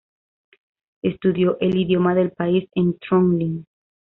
Estudió 1.03 1.59
el 1.59 1.75
idioma 1.77 2.15
del 2.15 2.31
país 2.31 2.67
en 2.73 2.97
Trung-ling. 2.97 3.65